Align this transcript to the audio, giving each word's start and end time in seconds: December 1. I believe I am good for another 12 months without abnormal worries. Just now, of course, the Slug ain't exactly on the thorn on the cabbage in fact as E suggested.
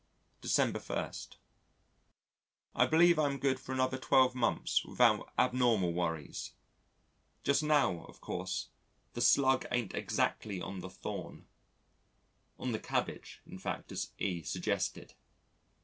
December 0.41 0.79
1. 0.79 1.11
I 2.73 2.85
believe 2.87 3.19
I 3.19 3.27
am 3.29 3.37
good 3.37 3.59
for 3.59 3.71
another 3.71 3.99
12 3.99 4.33
months 4.33 4.83
without 4.83 5.31
abnormal 5.37 5.93
worries. 5.93 6.53
Just 7.43 7.61
now, 7.61 8.03
of 8.05 8.19
course, 8.19 8.69
the 9.13 9.21
Slug 9.21 9.67
ain't 9.71 9.93
exactly 9.93 10.59
on 10.59 10.79
the 10.79 10.89
thorn 10.89 11.45
on 12.57 12.71
the 12.71 12.79
cabbage 12.79 13.43
in 13.45 13.59
fact 13.59 13.91
as 13.91 14.09
E 14.17 14.41
suggested. 14.41 15.13